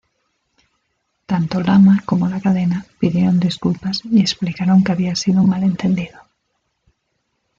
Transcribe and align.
Tanto 1.29 1.55
Lama 1.61 2.01
como 2.07 2.27
la 2.27 2.41
cadena 2.41 2.87
pidieron 2.97 3.39
disculpas 3.39 4.01
y 4.03 4.19
explicaron 4.19 4.83
que 4.83 4.93
había 4.93 5.15
sido 5.15 5.41
un 5.41 5.49
malentendido. 5.51 6.17